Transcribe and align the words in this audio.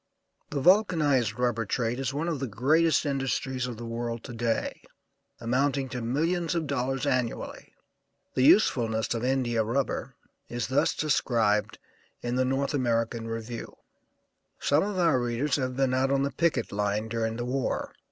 The 0.49 0.59
vulcanized 0.59 1.37
rubber 1.37 1.63
trade 1.63 1.99
is 1.99 2.11
one 2.11 2.27
of 2.27 2.39
the 2.39 2.47
greatest 2.47 3.05
industries 3.05 3.67
of 3.67 3.77
the 3.77 3.85
world 3.85 4.23
to 4.23 4.33
day, 4.33 4.81
amounting 5.39 5.89
to 5.89 6.01
millions 6.01 6.55
of 6.55 6.65
dollars 6.65 7.05
annually. 7.05 7.75
The 8.33 8.41
usefulness 8.41 9.13
of 9.13 9.23
India 9.23 9.63
rubber 9.63 10.15
is 10.49 10.65
thus 10.69 10.95
described 10.95 11.77
in 12.23 12.33
the 12.33 12.43
North 12.45 12.73
American 12.73 13.27
Review: 13.27 13.77
"Some 14.59 14.81
of 14.81 14.97
our 14.97 15.19
readers 15.21 15.57
have 15.57 15.75
been 15.77 15.93
out 15.93 16.09
on 16.09 16.23
the 16.23 16.31
picket 16.31 16.71
line 16.71 17.07
during 17.07 17.35
the 17.35 17.45
war. 17.45 17.93